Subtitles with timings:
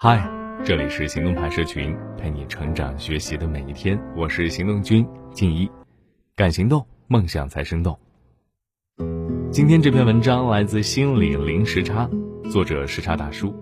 [0.00, 0.30] 嗨，
[0.64, 4.00] 这里是行动派社群，陪你成长学习的每一天。
[4.16, 5.68] 我是行动君静一，
[6.36, 7.98] 敢行动，梦想才生动。
[9.50, 12.08] 今天这篇文章来自心理零时差，
[12.48, 13.52] 作者时差大叔。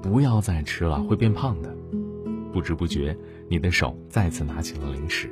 [0.00, 1.76] 不要再吃了，会变胖的。
[2.50, 3.14] 不知不觉，
[3.50, 5.28] 你的手再次拿起了零食。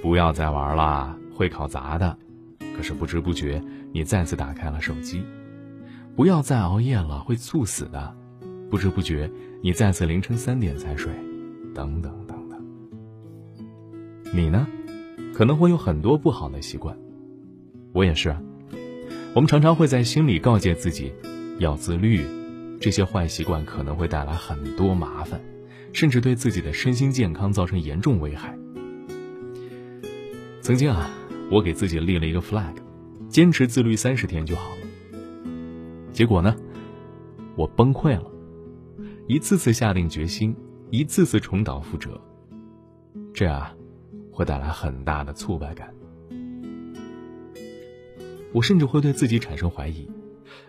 [0.00, 2.16] 不要再玩了，会考砸的。
[2.74, 3.62] 可是不知不觉，
[3.92, 5.22] 你再次打开了手机。
[6.16, 8.16] 不要再熬夜了，会猝死的。
[8.72, 9.30] 不知不觉，
[9.60, 11.12] 你再次凌晨三点才睡，
[11.74, 12.58] 等等等等。
[14.32, 14.66] 你呢？
[15.34, 16.96] 可能会有很多不好的习惯，
[17.92, 18.42] 我也是啊。
[19.34, 21.12] 我们常常会在心里告诫自己，
[21.58, 22.24] 要自律，
[22.80, 25.38] 这些坏习惯可能会带来很多麻烦，
[25.92, 28.56] 甚至对自己的身心健康造成严重危害。
[30.62, 31.10] 曾经啊，
[31.50, 32.72] 我给自己立了一个 flag，
[33.28, 35.50] 坚持自律三十天就好了。
[36.10, 36.56] 结果呢，
[37.54, 38.31] 我崩溃了。
[39.32, 40.54] 一次次下定决心，
[40.90, 42.20] 一次次重蹈覆辙，
[43.32, 43.74] 这啊，
[44.30, 45.90] 会带来很大的挫败感。
[48.52, 50.06] 我甚至会对自己产生怀疑：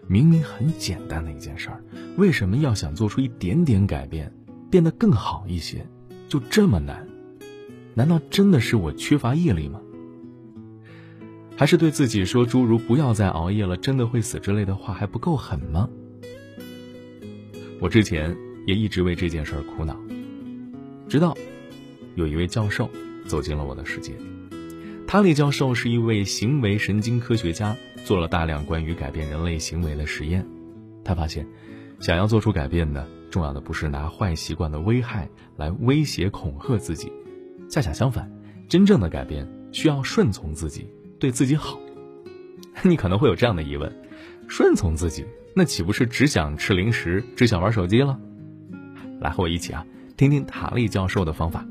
[0.07, 1.83] 明明很简单的一件事儿，
[2.15, 4.33] 为什么要想做出一点点改变，
[4.71, 5.85] 变得更好一些，
[6.29, 7.05] 就这么难？
[7.93, 9.81] 难道真的是我缺乏毅力吗？
[11.57, 15.89] 还是对自己说诸如“不要再熬夜了，真的会死”之类的话还不够狠吗？
[17.81, 18.33] 我之前
[18.65, 19.97] 也一直为这件事儿苦恼，
[21.09, 21.35] 直到
[22.15, 22.89] 有一位教授
[23.25, 24.13] 走进了我的世界。
[25.05, 30.45] 塔里教授是一位行为神经科学家，做了大量关于改变人类行为的实验。
[31.03, 31.45] 他发现，
[31.99, 37.11] 想要做出改变呢，重要的不是拿坏习惯的危害来威胁恐吓自己，
[37.69, 38.31] 恰恰相反，
[38.67, 40.87] 真正的改变需要顺从自己，
[41.19, 41.77] 对自己好。
[42.81, 43.93] 你可能会有这样的疑问：
[44.47, 45.25] 顺从自己？
[45.53, 48.19] 那岂不是只想吃零食，只想玩手机了？
[49.23, 49.85] 来和我一起啊，
[50.17, 51.65] 听听塔利教授的方法。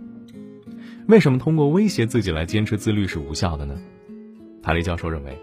[1.07, 3.79] 为什么通过威胁自己来坚持自律是无效的呢？
[4.63, 5.39] 塔利教授认为，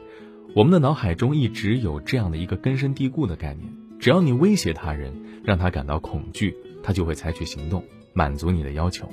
[0.56, 5.14] 我们的脑海中一直有这样的一个根深蒂固的概念：只要你威胁他人，
[5.44, 9.08] 让他感到恐惧，他就会采取行动，满足你的要求。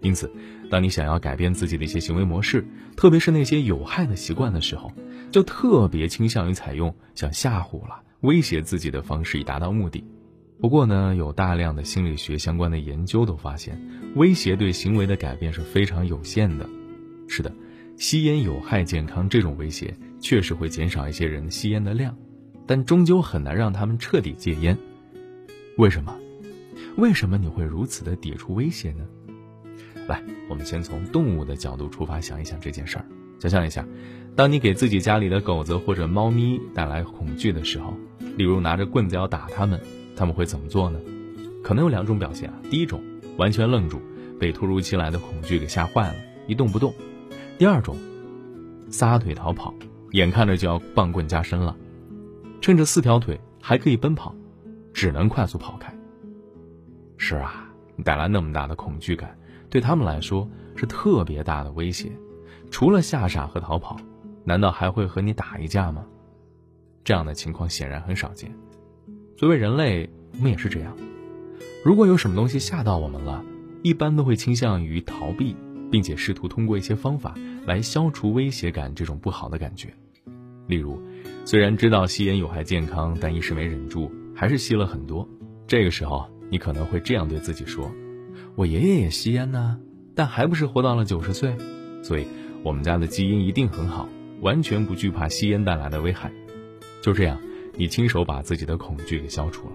[0.00, 0.32] 因此，
[0.70, 2.64] 当你想要改变自己的一些行为模式，
[2.96, 4.90] 特别是那些有害的习惯的时候，
[5.30, 8.00] 就特别倾向于采用想吓唬了。
[8.20, 10.04] 威胁自己的方式以达到目的。
[10.60, 13.80] 不过呢，有大量的心理学相关的研究都发现，
[14.14, 16.68] 威胁对行为的改变是非常有限的。
[17.28, 17.50] 是的，
[17.96, 22.14] 吸烟有害健康这种威胁确实会减少一些人吸烟的量，
[22.66, 24.76] 但终究很难让他们彻底戒烟。
[25.78, 26.14] 为什么？
[26.96, 29.06] 为什么你会如此的抵触威胁呢？
[30.06, 33.06] 来，我们先从动物的角度出发想一想这件事儿。
[33.38, 33.86] 想象一下，
[34.36, 37.94] 当你给自己家里的狗子或者猫咪带来恐惧的时候。
[38.36, 39.78] 例如拿着棍子要打它们，
[40.20, 41.00] 他们会怎么做呢？
[41.64, 42.54] 可能有两种表现啊。
[42.70, 43.02] 第一种，
[43.38, 43.98] 完全愣住，
[44.38, 46.14] 被突如其来的恐惧给吓坏了，
[46.46, 46.92] 一动不动；
[47.56, 47.96] 第二种，
[48.90, 49.72] 撒腿逃跑，
[50.10, 51.74] 眼看着就要棒棍加身了，
[52.60, 54.34] 趁着四条腿还可以奔跑，
[54.92, 55.90] 只能快速跑开。
[57.16, 57.66] 是啊，
[58.04, 59.34] 带来那么大的恐惧感，
[59.70, 62.12] 对他们来说是特别大的威胁。
[62.70, 63.96] 除了吓傻和逃跑，
[64.44, 66.04] 难道还会和你打一架吗？
[67.02, 68.54] 这样的情况显然很少见。
[69.40, 70.94] 作为人类，我们也是这样。
[71.82, 73.42] 如果有什么东西吓到我们了，
[73.82, 75.56] 一般都会倾向于逃避，
[75.90, 77.34] 并且试图通过一些方法
[77.64, 79.88] 来消除威胁感这种不好的感觉。
[80.66, 81.00] 例如，
[81.46, 85.26] 虽然知道吸烟有害健康，但一时没忍住，还是吸了很多。
[85.66, 87.90] 这个时候，你可能会这样对自己说
[88.56, 89.78] ：“我爷爷也吸烟呢，
[90.14, 91.56] 但还不是活到了九十岁。
[92.02, 92.26] 所以，
[92.62, 94.06] 我们家的基因一定很好，
[94.42, 96.30] 完全不惧怕吸烟带来的危害。”
[97.00, 97.40] 就这样，
[97.80, 99.72] 你亲手把自己的恐惧给消除了，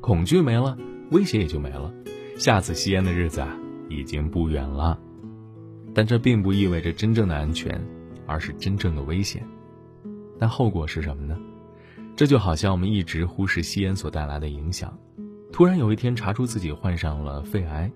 [0.00, 0.78] 恐惧没了，
[1.10, 1.92] 威胁也就没了，
[2.38, 3.58] 下次吸烟的日子啊，
[3.88, 4.96] 已经不远了。
[5.92, 7.84] 但这并不意味着真正的安全，
[8.24, 9.44] 而是真正的危险。
[10.38, 11.36] 但后果是什么呢？
[12.14, 14.96] 这就好像我们一直忽视吸烟所带来的影响，
[15.52, 17.90] 突然有一天查出自己患上了肺癌；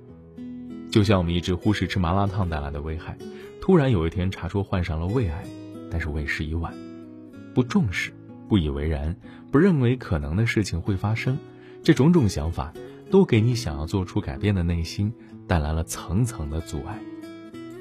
[0.90, 3.16] 就像我们一直忽视吃麻辣烫带来的危害，
[3.60, 5.44] 突然有一天查出患上了胃癌，
[5.92, 6.74] 但是为时已晚，
[7.54, 8.12] 不重视。
[8.48, 9.14] 不以为然，
[9.52, 11.36] 不认为可能的事情会发生，
[11.82, 12.72] 这种种想法
[13.10, 15.12] 都给你想要做出改变的内心
[15.46, 16.98] 带来了层层的阻碍，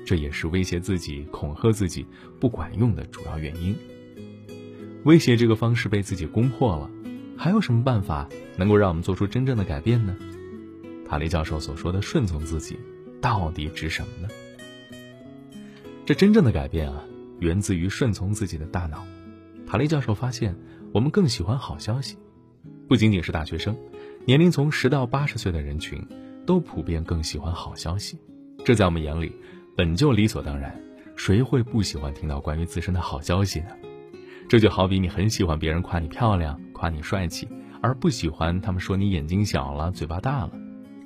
[0.06, 2.06] 这也是威胁自己、恐吓自己
[2.40, 3.76] 不管用的主要原因。
[5.04, 6.90] 威胁这个方式被自己攻破了，
[7.38, 8.28] 还有什么办法
[8.58, 10.16] 能够让我们做出真正的改变呢？
[11.08, 12.78] 塔利教授所说的顺从自己，
[13.22, 14.28] 到底指什么呢？
[16.06, 17.04] 这真正的改变啊，
[17.40, 19.06] 源自于顺从自己的大脑。
[19.68, 20.56] 塔利教授发现，
[20.94, 22.18] 我们更喜欢好消息，
[22.88, 23.78] 不仅仅是大学生，
[24.26, 26.02] 年龄从十到八十岁的人群，
[26.46, 28.18] 都普遍更喜欢好消息。
[28.64, 29.34] 这在我们眼里，
[29.76, 30.74] 本就理所当然。
[31.18, 33.72] 谁会不喜欢听到关于自身的好消息呢？
[34.48, 37.46] 这就好比你很喜欢别人夸你漂亮、夸你帅气，
[37.82, 40.52] 而不喜欢他们说你眼睛小了、嘴巴大了。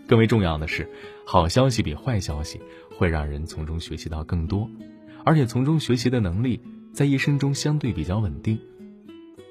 [0.08, 0.88] 更为重要的是，
[1.26, 2.62] 好消息比坏消息
[2.96, 4.70] 会让人从中学习到更多，
[5.24, 6.62] 而且从中学习的能力
[6.94, 8.60] 在一生中相对比较稳定。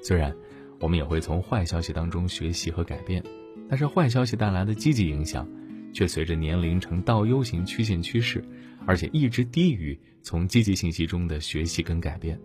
[0.01, 0.35] 虽然
[0.79, 3.23] 我们也会从坏消息当中学习和改变，
[3.69, 5.47] 但是坏消息带来的积极影响，
[5.93, 8.43] 却随着年龄呈倒 U 型曲线趋势，
[8.85, 12.39] 而且一直低于从积极信息中的学习跟改变。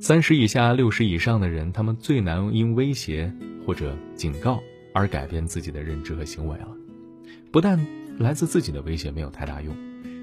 [0.00, 3.32] 三十以下、六十以上的人，他们最难因威胁
[3.66, 4.62] 或者警告
[4.94, 6.68] 而改变自己的认知和行为了。
[7.50, 7.78] 不但
[8.18, 9.76] 来自自己的威胁没有太大用，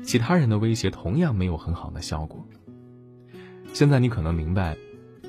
[0.03, 2.45] 其他人的威胁同样没有很好的效果。
[3.75, 4.73] 现在你可能明白，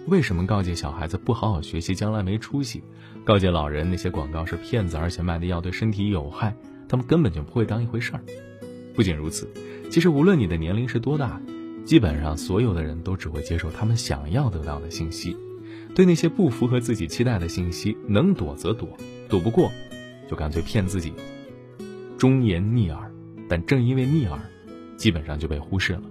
[0.07, 2.81] 为什么告诫小孩子不好好学习，将来没出息；
[3.25, 6.57] 告诫老人那些广告是骗子，而且卖的药对身体有害，
[6.89, 8.21] 他们根本就不会当一回事儿。
[8.95, 9.51] 不仅如此，
[9.91, 11.43] 其实无论你的年龄是多大。
[11.85, 15.37] 基本上所有的人都只会接受他们想要得到的信息，
[15.93, 18.89] 对那些不符合自己期待的信息，能躲则躲，
[19.29, 19.73] 躲不过，
[20.31, 21.13] 就干脆骗自己，
[22.17, 23.13] 忠言逆耳。
[23.49, 24.39] 但正因为逆耳，
[24.97, 26.03] 基本上就被忽视了。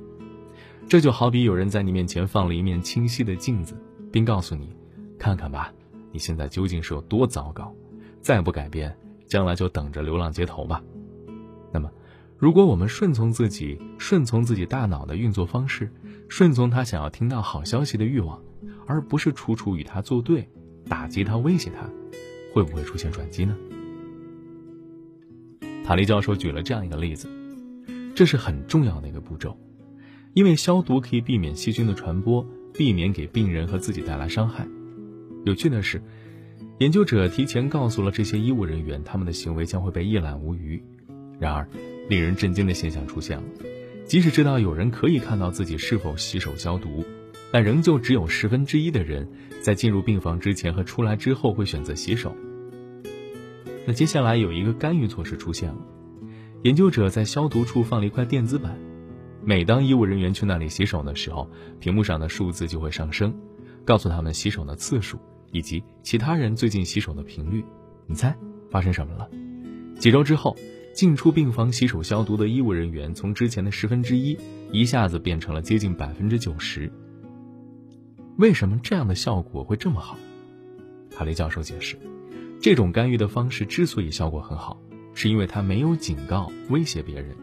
[0.87, 3.75] 这就好比有人在你面前放了一面清晰的镜子，
[4.11, 4.75] 并告诉你
[5.17, 5.73] ：“看看吧，
[6.11, 7.73] 你现在究竟是有多糟糕，
[8.21, 8.95] 再不改变，
[9.25, 10.81] 将来就等着流浪街头吧。”
[11.71, 11.91] 那么。
[12.37, 15.89] 如果我们顺从自己，顺从自己大脑的运作方式，
[16.27, 18.37] 顺从他想要听到好消息的欲望，
[18.85, 20.45] 而不是处处与他作对，
[20.85, 21.89] 打击他、威胁他，
[22.53, 23.55] 会不会出现转机呢？
[25.85, 27.29] 塔利教授举了这样一个例子，
[28.13, 29.57] 这是很重要的一个步骤，
[30.35, 34.67] 因为消毒可以避免细菌的传播，避免给病人和自己带来伤害。
[35.45, 36.01] 有趣的是，
[36.79, 40.83] 研究者提前告诉了这些医务人员，他们的行为将会被一览无余。
[41.39, 41.65] 然而，
[42.09, 43.43] 令人震惊的现象出现了，
[44.05, 47.05] 即使知道有人可以看到自己是否洗手消毒，
[47.49, 49.25] 但仍旧只有十分之一的人
[49.61, 52.35] 在进入病房之前和出来之后会选择洗手。
[53.87, 55.77] 那接下来有一个干预措施出现了，
[56.63, 58.77] 研究者在消毒处放了一块电子板，
[59.45, 61.49] 每当医务人员去那里洗手的时候，
[61.79, 63.33] 屏幕上的数字就会上升，
[63.85, 65.19] 告诉他们洗手的次数
[65.51, 67.63] 以及其他人最近洗手的频率。
[68.07, 68.35] 你猜
[68.69, 69.29] 发生什么了？
[69.99, 70.55] 几周之后。
[70.95, 74.37] 进出病房洗手消毒的医务人员，从之前的十分之一，
[74.71, 76.89] 一下子变成了接近百分之九十。
[78.37, 80.17] 为什么这样的效果会这么好？
[81.11, 81.97] 塔雷教授解释，
[82.61, 84.79] 这种干预的方式之所以效果很好，
[85.13, 87.35] 是因为他没有警告、威胁别人，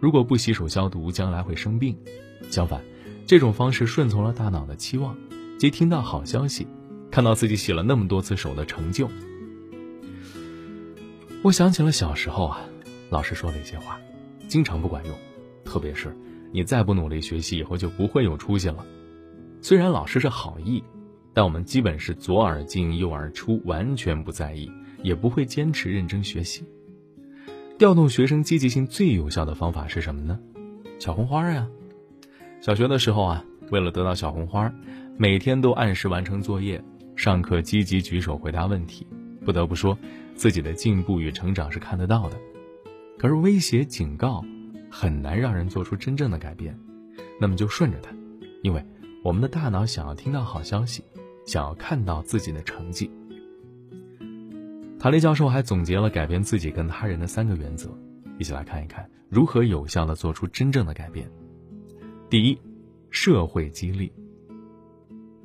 [0.00, 1.96] 如果不洗手消毒，将来会生病。
[2.50, 2.82] 相反，
[3.26, 5.16] 这种方式顺从了大脑的期望，
[5.58, 6.66] 即听到好消息，
[7.10, 9.08] 看到自己洗了那么多次手的成就。
[11.42, 12.60] 我想起了小时候啊。
[13.10, 13.98] 老师说的一些话，
[14.48, 15.16] 经常不管用，
[15.64, 16.14] 特别是
[16.52, 18.84] 你再不努力学习，以后就不会有出息了。
[19.62, 20.84] 虽然老师是好意，
[21.32, 24.70] 但我们基本是左耳进右耳出，完全不在意，
[25.02, 26.62] 也不会坚持认真学习。
[27.78, 30.36] 调动学生积极性最有效的方法是什么呢？
[30.98, 31.64] 小红花呀！
[32.60, 34.68] 小学的时候啊，为了得到小红花，
[35.16, 36.82] 每天都按时完成作业，
[37.14, 39.06] 上课积极举手回答问题。
[39.44, 39.96] 不得不说，
[40.34, 42.36] 自己的进步与成长是看得到的。
[43.16, 44.44] 可是威胁警告
[44.90, 46.76] 很难让人做出真正的改变，
[47.40, 48.10] 那么就顺着他，
[48.64, 48.84] 因为
[49.22, 51.04] 我们的大脑想要听到好消息，
[51.46, 53.08] 想要看到自己的成绩。
[54.98, 57.88] 塔利教授还总结了改变自己跟他人的三个原则，
[58.38, 61.30] 一起来看一看如何有效的做出真正的改变。
[62.28, 62.58] 第一，
[63.10, 64.12] 社会激励。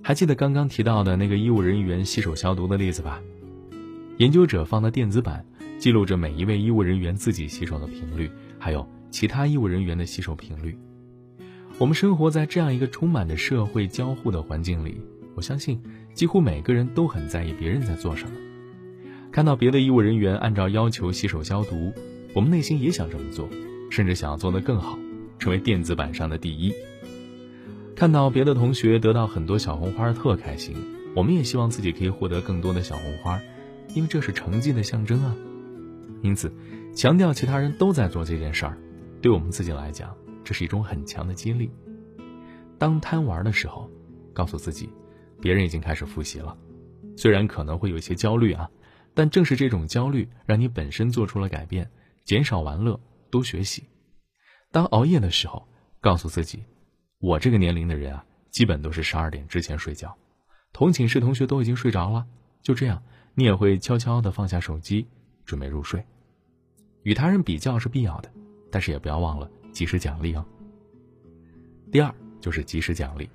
[0.01, 3.21] 还记得刚刚提到的那个医务人员洗手消毒的例子吧？
[4.17, 5.45] 研究者放的电子版。
[5.79, 10.77] 记录着每一位医务人员自己洗手的频率，还有其他医务人员的洗手频率。
[11.77, 15.01] 我们生活在这样一个充满着社会交互的环境里，
[15.35, 15.81] 我相信
[16.13, 18.31] 几乎每个人都很在意别人在做什么。
[19.33, 21.91] 看到别的医务人员按照要求洗手消毒，
[22.35, 23.49] 我们内心也想这么做，
[23.89, 24.95] 甚至想要做得更好，
[25.39, 26.71] 成为电子版上的第一。
[27.95, 30.75] 看到别的同学得到很多小红花，特开心，
[31.15, 33.41] 我们也希望自己可以获得更多的小红花，
[33.95, 35.35] 因为这是成绩的象征啊。
[36.21, 36.53] 因此，
[36.95, 38.77] 强调其他人都在做这件事儿，
[39.19, 41.71] 对我们自己来讲，这是一种很强的激励。
[42.77, 43.89] 当贪玩的时候，
[44.31, 44.89] 告诉自己，
[45.41, 46.55] 别人已经开始复习了，
[47.17, 48.69] 虽然可能会有一些焦虑啊，
[49.13, 51.89] 但正是这种焦虑，让你本身做出了改变，
[52.23, 53.83] 减少玩乐，多学习。
[54.71, 55.67] 当熬夜的时候，
[56.01, 56.63] 告诉自己，
[57.19, 60.17] 我这个年龄的人啊，基本都是十二点之前睡觉，
[60.71, 62.25] 同寝室同学都已经睡着了，
[62.61, 63.03] 就这样，
[63.35, 65.05] 你也会悄悄地放下手机，
[65.45, 66.03] 准备入睡。
[67.03, 68.31] 与他人比较是必要的，
[68.71, 70.45] 但是也不要忘了及时奖励哦。
[71.91, 73.29] 第二就是及时奖励，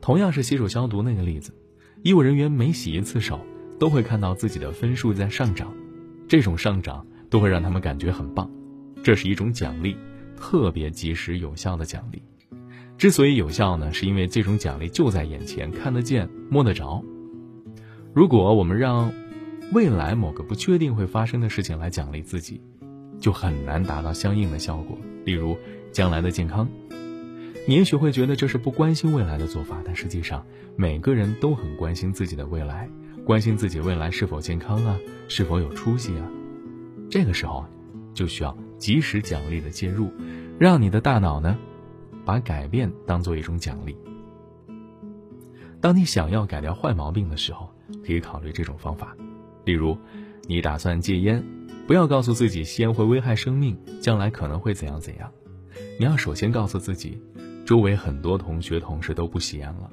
[0.00, 1.52] 同样是洗手消毒那个例子，
[2.04, 3.44] 医务人员每洗一次手，
[3.82, 5.74] 都会看到自己的分数在上涨，
[6.28, 8.48] 这种上涨都会让他们感觉很棒，
[9.02, 9.96] 这是一种奖励，
[10.36, 12.22] 特别及时有效的奖励。
[12.96, 17.02] 之所以有效呢，是因为这种奖励就在眼前，看得见、摸得着。
[18.14, 19.12] 如果我们让
[19.72, 22.60] 未来某个不确定会发生的事情来奖励自己，
[23.18, 24.96] 就很难达到相应的效果。
[25.24, 25.58] 例如，
[25.90, 26.68] 将来的健康，
[27.66, 30.46] 你也许会觉得这是不关心未来的做法，但实际上
[30.76, 32.88] 每个人都很关心自己的未来，
[33.24, 34.98] 关心自己未来是否健康啊，
[35.28, 36.28] 是否有出息啊。
[37.08, 37.64] 这个时候，
[38.12, 40.10] 就需要及时奖励的介入，
[40.58, 41.56] 让你的大脑呢，
[42.24, 43.96] 把改变当做一种奖励。
[45.80, 47.68] 当你想要改掉坏毛病的时候，
[48.04, 49.16] 可以考虑这种方法，
[49.64, 49.96] 例如，
[50.48, 51.44] 你打算戒烟，
[51.86, 55.30] 不要告诉自己吸烟会危害生命，将来可能会怎样怎样。
[55.98, 57.22] 你要首先告诉自己，
[57.64, 59.90] 周围很多同学同事都不吸烟了。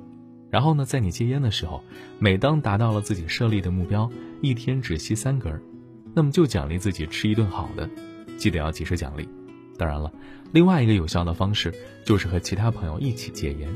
[0.49, 1.83] 然后呢，在你戒烟的时候，
[2.17, 4.09] 每当达到了自己设立的目标，
[4.41, 5.61] 一天只吸三根，
[6.13, 7.89] 那么就奖励自己吃一顿好的，
[8.37, 9.27] 记得要及时奖励。
[9.77, 10.11] 当然了，
[10.51, 13.69] 另外一个有效的方式就是和其他朋友一起戒烟，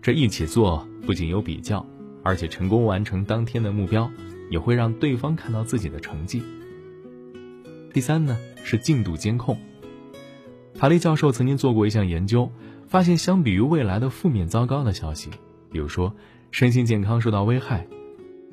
[0.00, 1.86] 这一起做不仅有比较。
[2.24, 4.08] 而且成功完成当天的目标，
[4.48, 6.40] 也会让对方看到自己的成绩。
[7.92, 9.58] 第三呢是进度监控。
[10.72, 12.48] 塔利教授曾经做过一项研究，
[12.86, 15.30] 发现相比于未来的负面糟糕的消息，
[15.72, 16.14] 比如说
[16.50, 17.86] 身心健康受到危害，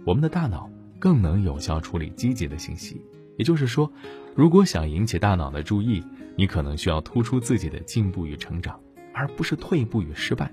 [0.05, 2.99] 我们的大脑更能有效处理积极的信息。
[3.37, 3.91] 也就是说，
[4.35, 6.03] 如果想引起大脑的注意，
[6.35, 8.79] 你可能需要突出自己的进步与成长，
[9.13, 10.51] 而不是退步与失败。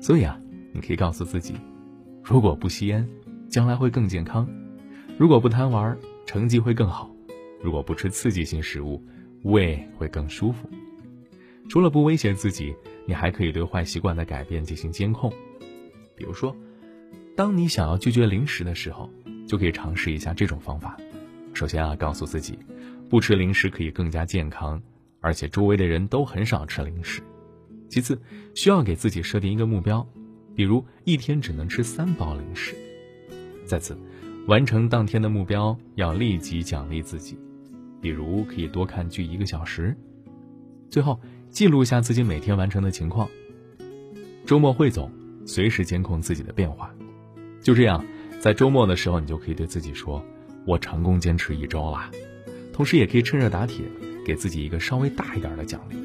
[0.00, 0.38] 所以啊，
[0.72, 1.54] 你可以告诉自己。
[2.22, 3.08] 如果不吸烟，
[3.48, 4.46] 将来会更健康；
[5.16, 5.96] 如果不贪玩，
[6.26, 7.10] 成绩会更好；
[7.62, 9.02] 如果不吃刺激性食物，
[9.44, 10.68] 胃会更舒服。
[11.70, 12.74] 除了不威胁自己，
[13.06, 15.32] 你还可以对坏习惯的改变进行监控。
[16.18, 16.54] 比如说，
[17.36, 19.08] 当你想要拒绝零食的时候，
[19.46, 20.96] 就可以尝试一下这种方法。
[21.54, 22.58] 首先啊，告诉自己，
[23.08, 24.82] 不吃零食可以更加健康，
[25.20, 27.22] 而且周围的人都很少吃零食。
[27.88, 28.20] 其次，
[28.52, 30.04] 需要给自己设定一个目标。
[30.54, 32.74] 比如一天只能吃三包零食。
[33.64, 33.96] 再次，
[34.48, 37.38] 完成当天的目标要立即奖励自己，
[38.02, 39.96] 比如可以多看剧一个小时。
[40.90, 43.28] 最后，记录一下自己每天完成的情况。
[44.44, 45.12] 周末汇总，
[45.48, 46.94] 随时监控自己的变化。
[47.62, 48.04] 就这样，
[48.38, 50.22] 在周末的时候，你就可以对自己说
[50.66, 52.10] ：“我成功坚持一周啦。”
[52.72, 53.84] 同时，也可以趁热打铁，
[54.24, 55.96] 给自己一个稍微大一点的奖励，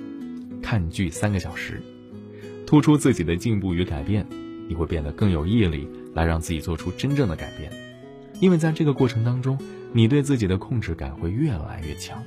[0.61, 1.81] 看剧三个小时，
[2.65, 4.25] 突出自己的进步与改变。
[4.69, 7.69] 你会变得更有毅力，来让自己做出真正的改变，
[8.39, 9.59] 因为在这个过程当中，
[9.91, 12.23] 你对自己的控制感会越来越强。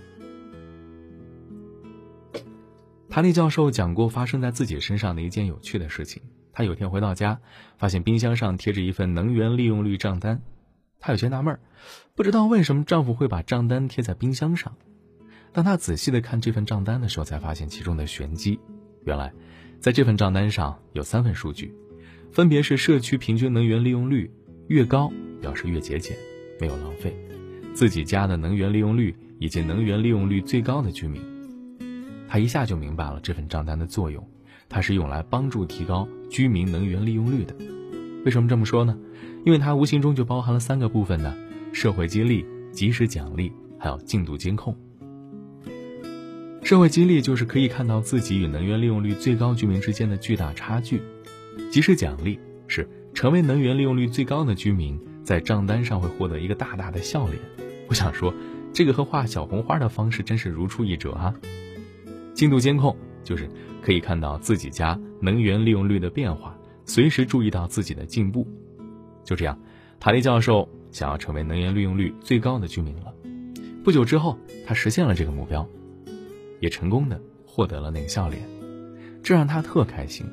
[3.08, 6.22] 塔利教授讲过发生在自己身上的一件有趣的事情：
[6.56, 7.38] 他有天回到家，
[7.76, 10.40] 发现冰箱上贴着一份能源利用率账单，
[10.98, 11.58] 他有些纳闷，
[12.14, 14.74] 不知道为什么丈夫会把账单贴在冰箱上。
[15.52, 18.58] 当他仔细的看这份账单的时候，才发现其中的玄机。
[19.04, 19.30] 原来，
[19.80, 21.74] 在这份账单上有三份数据。
[22.32, 24.30] 分别是社区平均能源利用率
[24.68, 26.16] 越高，表示越节俭，
[26.58, 27.10] 没有浪费；
[27.74, 31.22] 自己家的能源利用率以及能源利用率最高的居民。
[32.26, 34.26] 他一下就明白了这份账单的作用，
[34.68, 37.54] 它是用来帮助提高居民能源利用率的。
[38.24, 38.96] 为什么这么说呢？
[39.44, 41.34] 因为它无形中就包含了三个部分呢：
[41.72, 44.76] 社会激励、及时奖励，还有进度监控。
[46.62, 51.00] 社会激励就是可以看到自己与能源利用率最高居民之间的巨大差距。
[51.70, 57.38] 及时奖励是成为能源利用率最高的居民，在账单上会获得一个大大的笑脸。
[57.88, 58.34] 我想说，
[58.72, 61.32] 这个和画小红花的方式真是如出一辙啊！
[62.34, 62.96] 进度监控
[63.26, 63.50] 就是
[63.82, 68.46] 可以看到自己家能源利用率的变化，随时注意到自己的进步。
[69.24, 69.58] 就这样，
[69.98, 73.12] 塔利教授想要成为能源利用率最高的居民了。
[73.82, 75.68] 不久之后，他实现了这个目标，
[76.60, 78.40] 也成功的获得了那个笑脸，
[79.24, 80.24] 这让他特开心。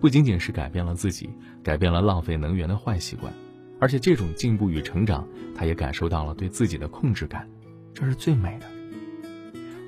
[0.00, 1.28] 不仅仅是改变了自己，
[1.62, 3.30] 改变了浪费能源的坏习惯，
[3.78, 7.46] 而且这种进步与成长，他也感受到了对自己的控制感，
[7.92, 8.66] 这是最美的。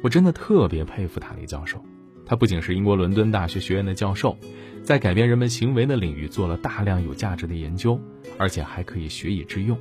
[0.02, 1.82] 我真的特别佩服塔利教授，
[2.24, 4.36] 他不仅是英国伦敦大学学院的教授，
[4.82, 8.00] 在改变人们行为的领域做了大量有价值的研究，
[8.38, 9.78] 而且还可以学以致用。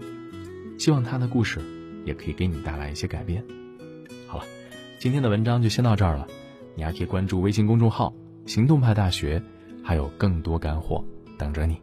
[0.78, 1.60] 希望他的故事
[2.06, 3.44] 也可以给你带来一些改变。
[4.28, 4.46] 好了，
[5.00, 6.28] 今天的文章就先到这儿了，
[6.76, 8.14] 你还可以关注微信公众号
[8.46, 9.42] “行动派大学”。
[9.84, 11.04] 还有更多干货
[11.40, 11.76] 等着你。